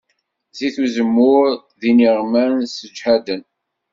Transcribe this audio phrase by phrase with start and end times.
[0.51, 1.47] Zzit uzemmur
[1.79, 3.43] d iniɣman sseǧhaden.